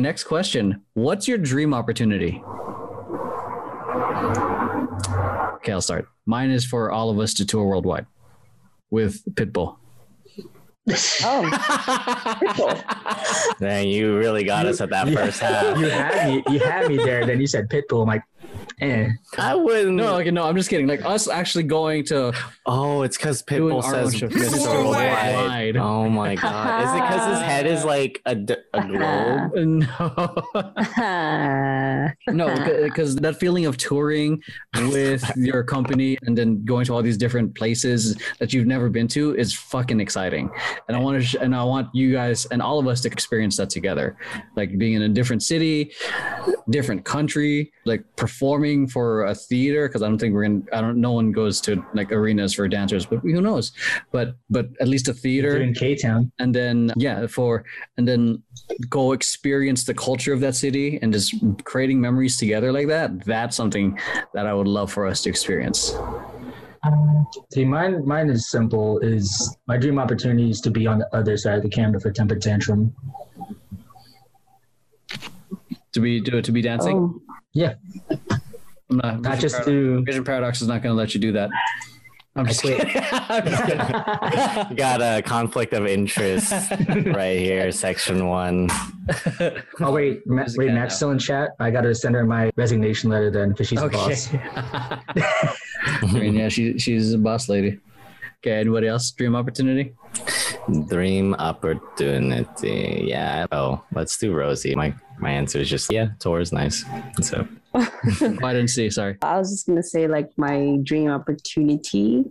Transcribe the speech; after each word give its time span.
Next 0.00 0.24
question. 0.24 0.82
What's 0.94 1.28
your 1.28 1.36
dream 1.36 1.74
opportunity? 1.74 2.42
Okay, 5.56 5.72
I'll 5.72 5.80
start. 5.82 6.08
Mine 6.24 6.50
is 6.50 6.64
for 6.64 6.90
all 6.90 7.10
of 7.10 7.18
us 7.18 7.34
to 7.34 7.44
tour 7.44 7.66
worldwide 7.66 8.06
with 8.90 9.22
Pitbull. 9.34 9.76
Oh, 11.22 11.42
Man, 13.60 13.86
you 13.88 14.16
really 14.16 14.42
got 14.44 14.64
us 14.66 14.80
at 14.80 14.88
that 14.90 15.06
You- 15.08 15.14
first 15.16 15.40
half. 15.40 15.76
You 15.78 15.90
had 15.90 16.26
me. 16.28 16.42
You 16.54 16.58
had 16.60 16.88
me 16.88 16.96
there. 16.96 17.26
Then 17.26 17.38
you 17.40 17.46
said 17.46 17.68
Pitbull. 17.68 18.00
I'm 18.02 18.08
like, 18.08 18.22
eh. 18.80 19.08
I 19.38 19.54
wouldn't. 19.54 19.96
No, 19.96 20.16
okay, 20.18 20.30
no, 20.30 20.44
I'm 20.44 20.56
just 20.56 20.70
kidding. 20.70 20.86
Like 20.86 21.04
us 21.04 21.28
actually 21.28 21.64
going 21.64 22.04
to 22.06 22.32
Oh, 22.66 23.02
it's 23.02 23.16
because 23.16 23.42
Pitbull 23.42 23.82
says. 23.82 24.14
Mr. 24.14 24.28
Mr. 24.30 24.60
Worldwide. 24.60 25.36
Worldwide. 25.36 25.76
Oh 25.76 26.08
my 26.08 26.34
god! 26.34 26.84
Is 26.84 26.90
it 26.90 27.02
because 27.02 27.34
his 27.34 27.42
head 27.42 27.66
is 27.66 27.84
like 27.84 28.20
a, 28.26 28.34
d- 28.34 28.56
a 28.74 28.86
globe? 28.86 29.52
No, 32.28 32.54
no, 32.54 32.82
because 32.84 33.16
that 33.16 33.38
feeling 33.38 33.66
of 33.66 33.76
touring 33.76 34.42
with 34.88 35.24
your 35.36 35.62
company 35.62 36.16
and 36.22 36.36
then 36.36 36.64
going 36.64 36.84
to 36.86 36.94
all 36.94 37.02
these 37.02 37.16
different 37.16 37.54
places 37.54 38.16
that 38.38 38.52
you've 38.52 38.66
never 38.66 38.88
been 38.88 39.08
to 39.08 39.34
is 39.36 39.54
fucking 39.54 40.00
exciting. 40.00 40.50
And 40.88 40.96
I 40.96 41.00
want 41.00 41.20
to, 41.20 41.26
sh- 41.26 41.36
and 41.40 41.54
I 41.54 41.62
want 41.64 41.88
you 41.94 42.12
guys 42.12 42.46
and 42.46 42.62
all 42.62 42.78
of 42.78 42.86
us 42.86 43.00
to 43.02 43.08
experience 43.08 43.56
that 43.58 43.70
together, 43.70 44.16
like 44.56 44.76
being 44.78 44.94
in 44.94 45.02
a 45.02 45.08
different 45.08 45.42
city, 45.42 45.92
different 46.70 47.04
country, 47.04 47.72
like 47.84 48.04
performing 48.16 48.69
for 48.86 49.24
a 49.24 49.34
theater. 49.34 49.88
Because 49.88 50.02
I 50.02 50.08
don't 50.08 50.18
think 50.18 50.34
we're 50.34 50.44
in. 50.44 50.66
I 50.72 50.80
don't. 50.80 51.00
No 51.00 51.12
one 51.12 51.32
goes 51.32 51.60
to 51.62 51.84
like 51.94 52.10
arenas 52.12 52.54
for 52.54 52.66
dancers, 52.68 53.04
but 53.06 53.18
who 53.20 53.40
knows? 53.40 53.72
But 54.12 54.34
but 54.48 54.66
at 54.80 54.88
least 54.88 55.08
a 55.08 55.14
theater 55.14 55.56
in 55.60 55.74
K 55.74 55.94
Town. 55.96 56.30
and 56.38 56.54
then 56.54 56.92
yeah 56.96 57.26
for 57.26 57.64
and 57.96 58.06
then 58.06 58.42
go 58.88 59.12
experience 59.12 59.84
the 59.84 59.94
culture 59.94 60.32
of 60.32 60.40
that 60.40 60.54
city 60.54 60.98
and 61.02 61.12
just 61.12 61.34
creating 61.64 62.00
memories 62.00 62.36
together 62.36 62.70
like 62.72 62.86
that 62.88 63.08
that's 63.24 63.56
something 63.56 63.98
that 64.34 64.46
i 64.46 64.52
would 64.54 64.66
love 64.68 64.90
for 64.92 65.06
us 65.06 65.22
to 65.22 65.28
experience 65.28 65.94
See, 67.52 67.64
mine, 67.64 68.06
mine 68.06 68.30
is 68.30 68.50
simple. 68.50 68.98
Is 69.00 69.56
my 69.66 69.76
dream 69.76 69.98
opportunity 69.98 70.48
is 70.48 70.60
to 70.62 70.70
be 70.70 70.86
on 70.86 70.98
the 70.98 71.08
other 71.14 71.36
side 71.36 71.56
of 71.58 71.62
the 71.62 71.68
camera 71.68 72.00
for 72.00 72.10
Temper 72.10 72.36
Tantrum. 72.36 72.94
to 75.92 76.00
be 76.00 76.20
to, 76.22 76.40
to 76.40 76.52
be 76.52 76.62
dancing 76.62 76.96
Oh, 76.96 77.22
Yeah, 77.52 77.74
i'm 79.02 79.22
not, 79.22 79.22
not 79.22 79.34
Vision 79.36 79.40
just 79.40 79.54
Paradox, 79.56 79.66
to. 79.66 80.04
vision 80.04 80.24
paradox 80.24 80.62
is 80.62 80.68
not 80.68 80.82
going 80.82 80.92
to 80.92 80.96
let 80.98 81.14
you 81.14 81.20
do 81.20 81.32
that 81.32 81.50
i'm 82.36 82.46
just 82.46 82.60
quit. 82.62 82.78
kidding. 82.78 83.02
I'm 83.12 83.44
just 83.44 83.64
kidding. 83.64 84.76
Got 84.76 85.02
a 85.02 85.20
conflict 85.22 85.72
of 85.72 85.84
interest 85.86 86.52
right 87.06 87.38
here, 87.38 87.72
section 87.72 88.26
one. 88.28 88.68
Oh 89.80 89.90
wait, 89.92 90.24
Ma- 90.28 90.44
wait, 90.56 90.66
cat 90.68 90.74
Matt's 90.74 90.96
still 90.96 91.10
in 91.10 91.18
chat. 91.18 91.50
I 91.58 91.70
gotta 91.72 91.92
send 91.92 92.14
her 92.14 92.24
my 92.24 92.52
resignation 92.56 93.10
letter 93.10 93.30
then, 93.32 93.50
because 93.50 93.66
she's 93.68 93.80
the 93.80 93.88
boss. 93.88 94.32
I 96.02 96.12
mean, 96.12 96.34
yeah, 96.34 96.48
she 96.48 96.78
she's 96.78 97.12
a 97.12 97.18
boss 97.18 97.48
lady. 97.48 97.78
Okay, 98.38 98.60
anybody 98.60 98.86
else? 98.86 99.10
Dream 99.10 99.34
opportunity? 99.34 99.92
Dream 100.88 101.34
opportunity. 101.34 103.04
Yeah. 103.08 103.46
Oh, 103.50 103.82
let's 103.92 104.16
do 104.16 104.32
Rosie. 104.32 104.74
My 104.76 104.94
my 105.18 105.30
answer 105.30 105.58
is 105.58 105.68
just 105.68 105.92
yeah. 105.92 106.10
Tour 106.20 106.40
is 106.40 106.52
nice. 106.52 106.84
So 107.22 107.46
Oh, 107.74 107.88
I 108.42 108.52
didn't 108.52 108.68
see. 108.68 108.90
Sorry. 108.90 109.16
I 109.22 109.38
was 109.38 109.50
just 109.50 109.66
gonna 109.66 109.82
say 109.82 110.08
like 110.08 110.30
my 110.36 110.78
dream 110.82 111.10
opportunity 111.10 112.24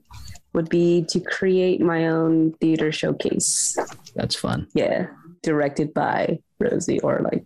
would 0.53 0.69
be 0.69 1.05
to 1.09 1.19
create 1.19 1.79
my 1.79 2.07
own 2.07 2.53
theater 2.53 2.91
showcase. 2.91 3.77
That's 4.15 4.35
fun. 4.35 4.67
Yeah, 4.73 5.07
directed 5.43 5.93
by 5.93 6.39
Rosie 6.59 6.99
or 7.01 7.19
like 7.19 7.45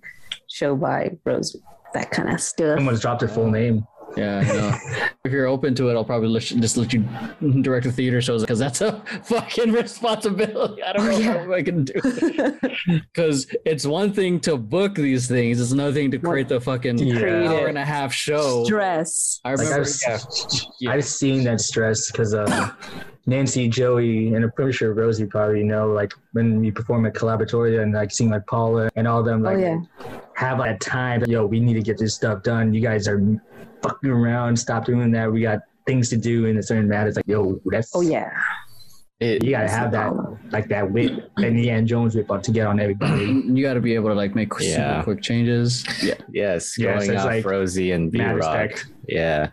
show 0.49 0.75
by 0.75 1.17
Rosie, 1.25 1.61
that 1.93 2.11
kind 2.11 2.29
of 2.29 2.41
stuff. 2.41 2.77
Someone's 2.77 3.01
dropped 3.01 3.21
her 3.21 3.27
full 3.27 3.51
name. 3.51 3.85
Yeah, 4.15 4.39
I 4.39 4.43
know. 4.43 5.09
if 5.25 5.31
you're 5.31 5.47
open 5.47 5.73
to 5.75 5.89
it, 5.89 5.93
I'll 5.95 6.05
probably 6.05 6.27
let 6.27 6.51
you, 6.51 6.59
just 6.59 6.77
let 6.77 6.93
you 6.93 7.03
direct 7.61 7.85
the 7.85 7.91
theater 7.91 8.21
shows 8.21 8.41
because 8.41 8.59
that's 8.59 8.81
a 8.81 9.01
fucking 9.23 9.71
responsibility. 9.71 10.83
I 10.83 10.93
don't 10.93 11.05
know 11.07 11.17
Yeah. 11.17 11.45
how 11.45 11.53
I 11.53 11.63
can 11.63 11.83
do 11.85 11.93
because 12.87 13.47
it's 13.65 13.85
one 13.85 14.13
thing 14.13 14.39
to 14.41 14.57
book 14.57 14.95
these 14.95 15.27
things; 15.27 15.59
it's 15.59 15.71
another 15.71 15.93
thing 15.93 16.11
to 16.11 16.19
create 16.19 16.47
the 16.47 16.61
fucking 16.61 16.97
Yeah. 16.99 17.19
Create 17.19 17.47
hour 17.47 17.67
and 17.67 17.77
a 17.77 17.85
half 17.85 18.13
show. 18.13 18.63
Stress. 18.65 19.39
I 19.45 19.51
Like 19.55 19.59
remember. 19.67 19.87
I've, 19.89 19.95
yeah, 20.07 20.59
Yeah. 20.79 20.91
I've 20.91 21.05
seen 21.05 21.43
that 21.45 21.59
stress 21.61 22.11
because 22.11 22.33
uh, 22.35 22.71
Nancy, 23.25 23.67
Joey, 23.69 24.33
and 24.35 24.43
I'm 24.43 24.51
pretty 24.51 24.73
sure 24.73 24.93
Rosie 24.93 25.25
probably 25.25 25.63
know. 25.63 25.87
Like 25.91 26.13
when 26.33 26.59
we 26.59 26.71
perform 26.71 27.05
at 27.05 27.13
Collaboratoria 27.13 27.81
and 27.81 27.93
like 27.93 28.11
seeing 28.11 28.29
like 28.29 28.45
Paula 28.47 28.89
and 28.95 29.07
all 29.07 29.23
them 29.23 29.41
Oh 29.45 29.49
like 29.51 29.59
yeah. 29.59 29.79
Have 30.35 30.59
like 30.59 30.79
time. 30.79 31.23
Yo, 31.25 31.45
we 31.45 31.59
need 31.59 31.73
to 31.75 31.81
get 31.81 31.97
this 31.97 32.15
stuff 32.15 32.43
done. 32.43 32.73
You 32.73 32.81
guys 32.81 33.07
are 33.07 33.21
fucking 33.81 34.09
around. 34.09 34.57
Stop 34.57 34.85
doing 34.85 35.11
that. 35.11 35.31
We 35.31 35.41
got 35.41 35.59
things 35.85 36.09
to 36.09 36.17
do 36.17 36.45
in 36.45 36.57
a 36.57 36.63
certain 36.63 36.87
matter. 36.87 37.07
It's 37.09 37.17
like 37.17 37.27
yo, 37.27 37.59
that's 37.65 37.91
Oh 37.95 38.01
yeah. 38.01 38.31
it, 39.19 39.43
You 39.43 39.51
gotta 39.51 39.69
have 39.69 39.91
that 39.91 40.13
like 40.51 40.67
that 40.69 40.89
whip, 40.91 41.29
and 41.37 41.57
the 41.57 41.69
Ann 41.69 41.85
Jones 41.85 42.15
whip 42.15 42.31
up 42.31 42.41
to 42.43 42.51
get 42.51 42.65
on 42.67 42.79
everybody. 42.79 43.25
You 43.53 43.61
got 43.63 43.73
to 43.75 43.81
be 43.81 43.93
able 43.95 44.09
to 44.09 44.15
like 44.15 44.33
make 44.35 44.51
Yeah. 44.59 44.99
super 45.01 45.03
quick 45.03 45.21
changes. 45.21 45.85
Yeah, 46.01 46.15
yes, 46.31 46.77
Yeah, 46.77 46.95
going 46.97 47.09
so 47.09 47.17
off 47.17 47.25
like 47.25 47.45
Rosie 47.45 47.91
and 47.91 48.11
B 48.11 48.17
Mad 48.19 48.37
Rock. 48.37 48.85
Yeah. 49.07 49.49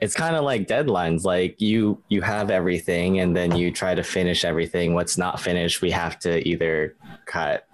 It's 0.00 0.14
kind 0.14 0.36
of 0.36 0.44
like 0.44 0.66
deadlines. 0.68 1.24
Like 1.24 1.60
you 1.60 2.02
you 2.08 2.20
have 2.22 2.50
everything 2.50 3.20
and 3.20 3.34
then 3.36 3.56
you 3.56 3.70
try 3.72 3.94
to 3.94 4.02
finish 4.02 4.44
everything. 4.44 4.94
What's 4.94 5.16
not 5.18 5.40
finished, 5.40 5.80
we 5.82 5.90
have 5.90 6.18
to 6.20 6.46
either 6.46 6.96
cut 7.26 7.66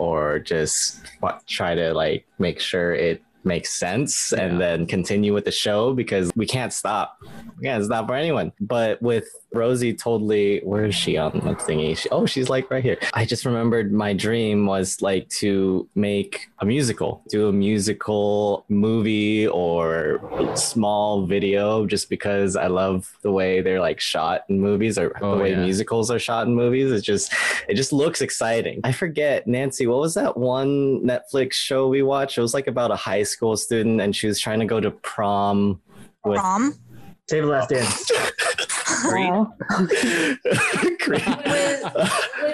or 0.00 0.38
just 0.38 0.98
try 1.46 1.74
to 1.74 1.92
like 1.92 2.26
make 2.38 2.58
sure 2.58 2.94
it 2.94 3.22
makes 3.44 3.70
sense 3.78 4.32
and 4.32 4.60
then 4.60 4.86
continue 4.86 5.34
with 5.34 5.44
the 5.44 5.50
show 5.50 5.92
because 5.92 6.30
we 6.34 6.46
can't 6.46 6.72
stop. 6.72 7.18
We 7.58 7.64
can't 7.66 7.84
stop 7.84 8.06
for 8.08 8.14
anyone. 8.14 8.52
But 8.60 9.00
with 9.02 9.28
Rosie 9.52 9.94
totally 9.94 10.60
where 10.60 10.84
is 10.84 10.94
she 10.94 11.16
on 11.16 11.32
the 11.32 11.54
thingy? 11.54 11.96
She, 11.96 12.08
oh, 12.10 12.26
she's 12.26 12.48
like 12.48 12.70
right 12.70 12.82
here. 12.82 12.98
I 13.14 13.24
just 13.24 13.44
remembered 13.44 13.92
my 13.92 14.12
dream 14.12 14.66
was 14.66 15.02
like 15.02 15.28
to 15.40 15.88
make 15.94 16.48
a 16.60 16.64
musical, 16.66 17.22
do 17.28 17.48
a 17.48 17.52
musical 17.52 18.64
movie 18.68 19.48
or 19.48 20.20
small 20.56 21.26
video 21.26 21.86
just 21.86 22.08
because 22.08 22.56
I 22.56 22.68
love 22.68 23.10
the 23.22 23.32
way 23.32 23.60
they're 23.60 23.80
like 23.80 24.00
shot 24.00 24.42
in 24.48 24.60
movies 24.60 24.98
or 24.98 25.16
Oh, 25.20 25.36
the 25.36 25.42
way 25.42 25.50
yeah. 25.50 25.62
musicals 25.62 26.10
are 26.10 26.18
shot 26.18 26.46
in 26.46 26.54
movies. 26.54 26.92
It's 26.92 27.04
just 27.04 27.32
it 27.68 27.74
just 27.74 27.92
looks 27.92 28.20
exciting. 28.20 28.80
I 28.84 28.92
forget, 28.92 29.46
Nancy, 29.46 29.86
what 29.86 29.98
was 30.00 30.14
that 30.14 30.36
one 30.36 31.00
Netflix 31.00 31.54
show 31.54 31.88
we 31.88 32.02
watched? 32.02 32.38
It 32.38 32.42
was 32.42 32.54
like 32.54 32.66
about 32.68 32.90
a 32.90 32.96
high 32.96 33.24
school 33.24 33.56
student 33.56 34.00
and 34.00 34.14
she 34.14 34.26
was 34.26 34.38
trying 34.38 34.60
to 34.60 34.66
go 34.66 34.80
to 34.80 34.90
prom 34.90 35.80
with 36.24 36.38
Prom 36.38 36.74
Save 37.28 37.44
the 37.44 37.48
last 37.48 37.68
dance. 37.70 38.10
Oh. 39.04 39.52
Wow. 41.10 41.16
with 41.46 41.82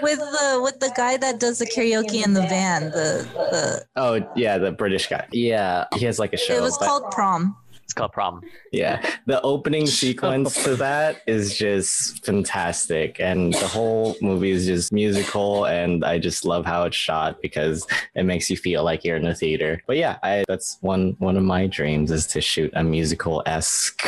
with 0.02 0.18
the 0.18 0.60
with 0.62 0.80
the 0.80 0.92
guy 0.96 1.16
that 1.16 1.40
does 1.40 1.58
the 1.58 1.66
karaoke 1.66 2.24
in 2.24 2.32
the 2.32 2.42
van. 2.42 2.90
The 2.90 3.26
the 3.34 3.84
oh 3.96 4.26
yeah, 4.36 4.58
the 4.58 4.72
British 4.72 5.08
guy. 5.08 5.26
Yeah, 5.32 5.86
he 5.94 6.04
has 6.06 6.18
like 6.18 6.32
a 6.32 6.36
show. 6.36 6.54
it 6.54 6.60
was 6.62 6.78
but- 6.78 6.86
called 6.86 7.10
Prom. 7.10 7.56
It's 7.84 7.92
called 7.94 8.10
prom. 8.12 8.42
Yeah, 8.72 9.00
the 9.26 9.40
opening 9.42 9.86
sequence 10.02 10.60
to 10.64 10.74
that 10.74 11.22
is 11.28 11.56
just 11.56 12.26
fantastic, 12.26 13.20
and 13.20 13.54
the 13.54 13.68
whole 13.68 14.16
movie 14.20 14.50
is 14.50 14.66
just 14.66 14.92
musical, 14.92 15.66
and 15.66 16.04
I 16.04 16.18
just 16.18 16.44
love 16.44 16.66
how 16.66 16.82
it's 16.82 16.96
shot 16.96 17.40
because 17.40 17.86
it 18.16 18.24
makes 18.24 18.50
you 18.50 18.56
feel 18.56 18.82
like 18.82 19.04
you're 19.04 19.16
in 19.16 19.26
a 19.28 19.36
theater. 19.36 19.80
But 19.86 19.98
yeah, 19.98 20.18
I, 20.24 20.44
that's 20.48 20.78
one 20.80 21.14
one 21.20 21.36
of 21.36 21.44
my 21.44 21.68
dreams 21.68 22.10
is 22.10 22.26
to 22.28 22.40
shoot 22.40 22.72
a 22.74 22.82
musical 22.82 23.44
esque 23.46 24.04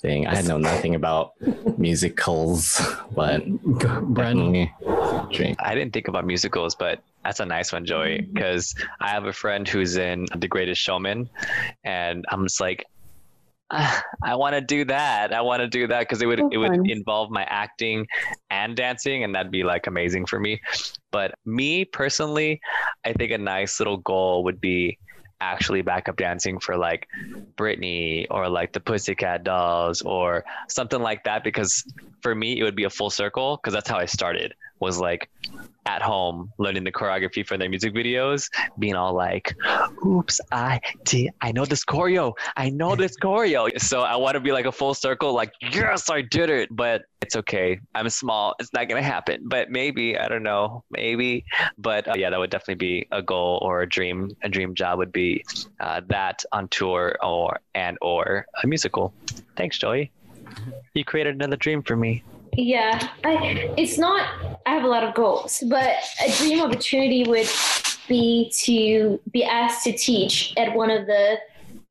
thing. 0.00 0.26
I 0.26 0.40
know 0.42 0.58
nothing 0.58 0.94
about 0.94 1.32
musicals, 1.78 2.80
but 3.14 3.46
Brandon. 3.46 4.14
definitely 4.14 4.72
dream. 5.32 5.56
I 5.60 5.74
didn't 5.74 5.92
think 5.92 6.08
about 6.08 6.26
musicals, 6.26 6.74
but 6.74 7.02
that's 7.24 7.40
a 7.40 7.46
nice 7.46 7.72
one, 7.72 7.84
Joey, 7.84 8.22
because 8.32 8.74
I 9.00 9.08
have 9.10 9.26
a 9.26 9.32
friend 9.32 9.68
who's 9.68 9.96
in 9.96 10.26
The 10.36 10.48
Greatest 10.48 10.80
Showman, 10.80 11.28
and 11.84 12.24
I'm 12.30 12.44
just 12.46 12.60
like, 12.60 12.84
"Ah, 13.70 14.02
I 14.24 14.34
want 14.36 14.54
to 14.54 14.60
do 14.62 14.84
that. 14.86 15.32
I 15.34 15.42
want 15.42 15.60
to 15.60 15.68
do 15.68 15.86
that 15.88 16.00
because 16.00 16.22
it 16.22 16.26
would 16.26 16.38
So 16.38 16.48
it 16.50 16.56
would 16.56 16.70
fun. 16.70 16.88
involve 16.90 17.30
my 17.30 17.44
acting 17.44 18.06
and 18.50 18.74
dancing, 18.76 19.22
and 19.24 19.34
that'd 19.34 19.52
be 19.52 19.62
like 19.64 19.86
amazing 19.86 20.26
for 20.26 20.40
me. 20.40 20.60
But 21.12 21.34
me 21.44 21.84
personally, 21.84 22.60
I 23.04 23.12
think 23.12 23.32
a 23.32 23.38
nice 23.38 23.78
little 23.80 23.98
goal 23.98 24.44
would 24.44 24.60
be 24.60 24.98
actually 25.40 25.82
backup 25.82 26.16
dancing 26.16 26.58
for 26.58 26.76
like 26.76 27.08
Britney 27.56 28.26
or 28.30 28.48
like 28.48 28.72
the 28.72 28.80
Pussycat 28.80 29.44
Dolls 29.44 30.02
or 30.02 30.44
something 30.68 31.00
like 31.00 31.24
that 31.24 31.44
because 31.44 31.84
for 32.22 32.34
me 32.34 32.58
it 32.58 32.62
would 32.62 32.76
be 32.76 32.84
a 32.84 32.90
full 32.90 33.10
circle 33.10 33.56
because 33.56 33.72
that's 33.74 33.88
how 33.88 33.98
I 33.98 34.06
started 34.06 34.54
was 34.80 34.98
like 34.98 35.30
at 35.86 36.02
home 36.02 36.52
learning 36.58 36.84
the 36.84 36.92
choreography 36.92 37.46
for 37.46 37.56
their 37.56 37.68
music 37.68 37.94
videos, 37.94 38.48
being 38.78 38.94
all 38.94 39.14
like, 39.14 39.54
"Oops, 40.04 40.40
I 40.52 40.80
did. 41.04 41.30
I 41.40 41.52
know 41.52 41.64
this 41.64 41.84
choreo. 41.84 42.34
I 42.56 42.70
know 42.70 42.96
this 42.96 43.16
choreo." 43.16 43.68
So 43.80 44.02
I 44.02 44.16
want 44.16 44.34
to 44.34 44.40
be 44.40 44.52
like 44.52 44.66
a 44.66 44.72
full 44.72 44.94
circle, 44.94 45.32
like, 45.32 45.52
"Yes, 45.60 46.10
I 46.10 46.22
did 46.22 46.50
it." 46.50 46.68
But 46.74 47.02
it's 47.22 47.36
okay. 47.36 47.78
I'm 47.94 48.08
small. 48.08 48.54
It's 48.58 48.72
not 48.72 48.88
gonna 48.88 49.02
happen. 49.02 49.42
But 49.44 49.70
maybe 49.70 50.18
I 50.18 50.28
don't 50.28 50.42
know. 50.42 50.84
Maybe. 50.90 51.44
But 51.78 52.08
uh, 52.08 52.14
yeah, 52.16 52.30
that 52.30 52.38
would 52.38 52.50
definitely 52.50 52.74
be 52.76 53.06
a 53.12 53.22
goal 53.22 53.58
or 53.62 53.82
a 53.82 53.88
dream. 53.88 54.36
A 54.42 54.48
dream 54.48 54.74
job 54.74 54.98
would 54.98 55.12
be 55.12 55.44
uh, 55.80 56.00
that 56.08 56.44
on 56.52 56.68
tour 56.68 57.16
or 57.22 57.60
and 57.74 57.98
or 58.00 58.46
a 58.62 58.66
musical. 58.66 59.12
Thanks, 59.56 59.78
Joey. 59.78 60.10
You 60.94 61.04
created 61.04 61.34
another 61.34 61.56
dream 61.56 61.82
for 61.82 61.96
me. 61.96 62.24
Yeah, 62.56 63.08
I, 63.24 63.72
it's 63.76 63.98
not. 63.98 64.28
I 64.66 64.74
have 64.74 64.84
a 64.84 64.88
lot 64.88 65.04
of 65.04 65.14
goals, 65.14 65.62
but 65.68 65.96
a 66.24 66.30
dream 66.38 66.60
opportunity 66.60 67.24
would 67.26 67.48
be 68.08 68.52
to 68.64 69.20
be 69.32 69.44
asked 69.44 69.84
to 69.84 69.92
teach 69.96 70.52
at 70.56 70.74
one 70.74 70.90
of 70.90 71.06
the 71.06 71.36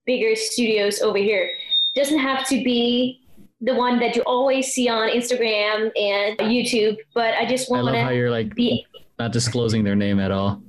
bigger 0.06 0.36
studios 0.36 1.02
over 1.02 1.18
here. 1.18 1.50
Doesn't 1.96 2.20
have 2.20 2.48
to 2.50 2.64
be 2.64 3.22
the 3.62 3.74
one 3.74 4.00
that 4.00 4.16
you 4.16 4.22
always 4.24 4.68
see 4.74 4.88
on 4.90 5.10
Instagram 5.10 5.92
and 5.98 6.38
YouTube, 6.40 6.98
but 7.14 7.34
I 7.36 7.46
just 7.46 7.70
I 7.70 7.76
want 7.76 7.86
love 7.86 7.96
how 7.96 8.10
you're 8.10 8.32
like 8.32 8.56
be. 8.56 8.86
not 9.18 9.32
disclosing 9.32 9.84
their 9.84 9.96
name 9.96 10.20
at 10.20 10.32
all. 10.32 10.62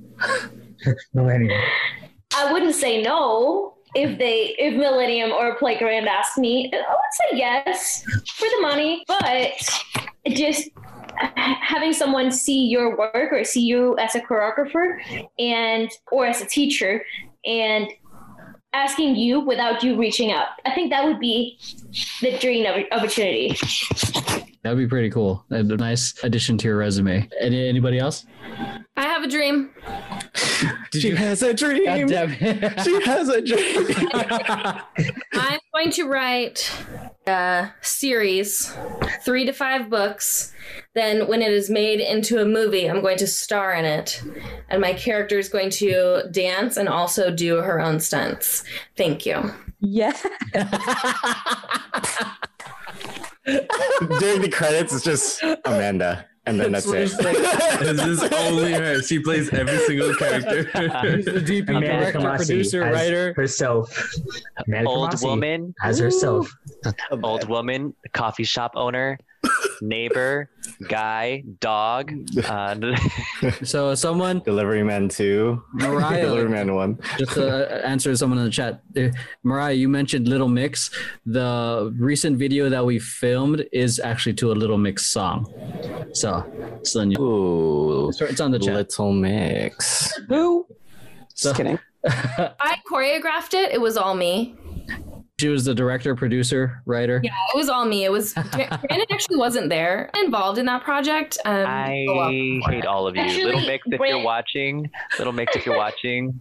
Millennium. 1.13 1.61
I 2.35 2.51
wouldn't 2.51 2.75
say 2.75 3.01
no 3.01 3.75
if 3.95 4.17
they 4.17 4.55
if 4.57 4.75
Millennium 4.75 5.31
or 5.31 5.55
Playground 5.55 6.07
asked 6.07 6.37
me. 6.37 6.71
I 6.73 6.77
would 6.77 7.31
say 7.31 7.37
yes 7.37 8.03
for 8.35 8.45
the 8.45 8.61
money, 8.61 9.03
but 9.07 9.51
just 10.29 10.69
having 11.35 11.93
someone 11.93 12.31
see 12.31 12.65
your 12.65 12.97
work 12.97 13.31
or 13.31 13.43
see 13.43 13.61
you 13.61 13.97
as 13.97 14.15
a 14.15 14.21
choreographer 14.21 14.97
and 15.37 15.89
or 16.11 16.25
as 16.25 16.41
a 16.41 16.45
teacher 16.45 17.03
and 17.45 17.87
asking 18.73 19.15
you 19.15 19.41
without 19.41 19.83
you 19.83 19.97
reaching 19.97 20.31
out. 20.31 20.47
I 20.65 20.73
think 20.73 20.91
that 20.91 21.03
would 21.03 21.19
be 21.19 21.59
the 22.21 22.37
dream 22.37 22.65
of 22.65 22.83
opportunity. 22.91 23.57
That'd 24.63 24.77
be 24.77 24.87
pretty 24.87 25.09
cool. 25.09 25.43
A 25.49 25.63
nice 25.63 26.13
addition 26.23 26.57
to 26.59 26.67
your 26.67 26.77
resume. 26.77 27.27
Any, 27.39 27.67
anybody 27.67 27.99
else? 27.99 28.25
I 28.95 29.03
have 29.03 29.23
a 29.23 29.27
dream. 29.27 29.71
Did 30.91 31.01
she 31.01 31.09
you? 31.09 31.15
has 31.15 31.41
a 31.41 31.53
dream. 31.53 31.85
God 31.85 32.09
damn 32.09 32.31
it. 32.31 32.81
She 32.81 33.01
has 33.03 33.29
a 33.29 33.41
dream. 33.41 33.87
I'm 35.33 35.59
going 35.73 35.91
to 35.91 36.07
write 36.07 36.71
a 37.27 37.71
series, 37.81 38.73
three 39.23 39.45
to 39.45 39.53
five 39.53 39.89
books. 39.89 40.53
Then, 40.93 41.27
when 41.27 41.41
it 41.41 41.51
is 41.51 41.69
made 41.69 41.99
into 41.99 42.41
a 42.41 42.45
movie, 42.45 42.89
I'm 42.89 43.01
going 43.01 43.17
to 43.17 43.27
star 43.27 43.73
in 43.73 43.85
it. 43.85 44.21
And 44.69 44.81
my 44.81 44.93
character 44.93 45.37
is 45.39 45.49
going 45.49 45.69
to 45.71 46.23
dance 46.31 46.77
and 46.77 46.89
also 46.89 47.31
do 47.31 47.57
her 47.57 47.79
own 47.79 47.99
stunts. 47.99 48.63
Thank 48.97 49.25
you. 49.25 49.51
Yeah. 49.79 50.15
During 53.45 54.41
the 54.41 54.49
credits, 54.51 54.93
it's 54.93 55.03
just 55.03 55.43
Amanda, 55.65 56.25
and 56.45 56.59
then 56.59 56.71
that's 56.71 56.87
it. 56.87 57.11
this 57.79 58.05
is 58.05 58.23
only 58.33 58.73
her. 58.73 59.01
She 59.01 59.19
plays 59.19 59.49
every 59.53 59.77
single 59.79 60.13
character. 60.15 60.63
He's 61.15 61.25
the 61.25 61.31
DP, 61.33 61.69
Amanda 61.69 61.87
director, 61.87 62.19
Kamasi 62.19 62.37
producer, 62.37 62.81
writer. 62.81 63.33
herself. 63.35 64.13
Amanda 64.65 64.89
Old 64.89 65.11
Kamasi 65.11 65.23
woman, 65.23 65.75
as 65.83 65.99
herself. 65.99 66.51
old 67.23 67.47
woman, 67.47 67.95
coffee 68.13 68.43
shop 68.43 68.71
owner, 68.75 69.19
neighbor, 69.81 70.49
guy, 70.87 71.43
dog. 71.59 72.11
Uh, 72.45 72.75
So 73.63 73.95
someone, 73.95 74.39
Delivery 74.45 74.83
Man 74.83 75.09
two, 75.09 75.61
Mariah, 75.73 76.21
Delivery 76.25 76.49
Man 76.49 76.73
one. 76.75 76.99
just 77.17 77.33
to 77.33 77.85
answer 77.85 78.15
someone 78.15 78.39
in 78.39 78.45
the 78.45 78.51
chat. 78.51 78.81
Uh, 78.95 79.09
Mariah, 79.43 79.73
you 79.73 79.89
mentioned 79.89 80.27
Little 80.27 80.47
Mix. 80.47 80.89
The 81.25 81.93
recent 81.99 82.37
video 82.37 82.69
that 82.69 82.85
we 82.85 82.99
filmed 82.99 83.65
is 83.71 83.99
actually 83.99 84.33
to 84.35 84.51
a 84.51 84.55
Little 84.55 84.77
Mix 84.77 85.07
song. 85.07 85.45
So, 86.13 86.45
it's 86.79 86.95
on, 86.95 87.13
Ooh, 87.19 88.09
it's 88.09 88.39
on 88.41 88.51
the 88.51 88.59
chat. 88.59 88.75
Little 88.75 89.13
Mix. 89.13 90.13
Who? 90.29 90.67
So- 91.33 91.49
Just 91.49 91.57
kidding. 91.57 91.79
I 92.07 92.77
choreographed 92.91 93.53
it. 93.53 93.71
It 93.71 93.79
was 93.81 93.95
all 93.97 94.15
me. 94.15 94.55
She 95.41 95.47
was 95.49 95.65
the 95.65 95.73
director, 95.73 96.15
producer, 96.15 96.83
writer. 96.85 97.19
Yeah, 97.23 97.31
it 97.51 97.57
was 97.57 97.67
all 97.67 97.83
me. 97.85 98.05
It 98.05 98.11
was 98.11 98.33
Brandon 98.51 99.07
actually 99.09 99.37
wasn't 99.37 99.69
there 99.69 100.11
involved 100.23 100.59
in 100.59 100.67
that 100.67 100.83
project. 100.83 101.39
Um, 101.45 101.65
I 101.65 102.05
go 102.07 102.29
hate 102.69 102.85
all 102.85 103.07
of 103.07 103.15
you. 103.15 103.23
Actually, 103.23 103.45
Little 103.45 103.61
Mix, 103.61 103.87
if 103.87 103.99
you're 103.99 104.23
watching, 104.23 104.87
Little 105.17 105.33
Mix, 105.33 105.55
if 105.55 105.65
you're 105.65 105.77
watching, 105.77 106.39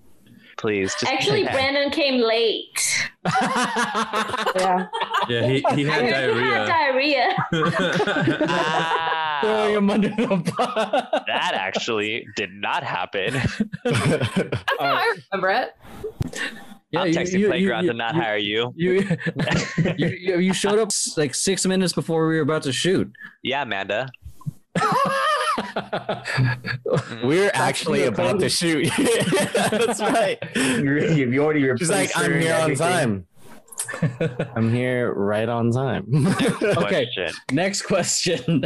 please 0.58 0.94
just 1.00 1.10
Actually, 1.10 1.44
Brandon 1.44 1.88
came 1.90 2.20
late. 2.20 3.08
Yeah. 3.24 4.86
yeah, 5.30 5.46
he, 5.46 5.64
he 5.74 5.84
had 5.84 6.04
He 6.04 6.10
had 6.10 6.66
diarrhea. 6.66 6.66
diarrhea. 6.66 7.36
Throwing 9.40 9.76
him 9.76 9.88
under 9.88 10.08
the 10.10 10.52
bus. 10.58 10.74
that 11.26 11.54
actually 11.54 12.26
did 12.36 12.52
not 12.52 12.82
happen. 12.82 13.32
That's 13.84 14.62
how 14.78 14.80
I 14.80 15.16
remember 15.32 15.48
it. 15.48 15.74
Yeah, 16.92 17.02
I'm 17.02 17.08
you- 17.08 17.14
texting 17.14 17.38
you- 17.38 17.46
Playground 17.48 17.84
you- 17.84 17.90
to 17.92 17.96
not 17.96 18.14
you- 18.14 18.20
hire 18.20 18.36
you. 18.36 18.72
You, 18.76 18.92
you, 19.96 20.06
you, 20.08 20.38
you 20.38 20.52
showed 20.52 20.78
up 20.78 20.90
like 21.16 21.34
six 21.34 21.64
minutes 21.66 21.92
before 21.92 22.26
we 22.28 22.34
were 22.36 22.42
about 22.42 22.62
to 22.64 22.72
shoot. 22.72 23.10
Yeah, 23.42 23.62
Amanda. 23.62 24.08
We're 27.24 27.50
actually 27.54 28.04
about 28.04 28.40
to 28.40 28.48
shoot. 28.48 28.88
That's 29.70 30.00
right. 30.00 30.38
You, 30.56 31.30
you 31.30 31.42
already 31.42 31.62
replaced 31.64 31.80
She's 31.80 31.90
like, 31.90 32.10
I'm 32.16 32.32
and 32.32 32.42
here 32.42 32.54
on 32.54 32.74
time. 32.74 33.26
I'm 34.54 34.72
here 34.72 35.12
right 35.14 35.48
on 35.48 35.70
time. 35.70 36.04
Okay. 36.14 37.06
Question. 37.06 37.30
Next 37.52 37.82
question. 37.82 38.62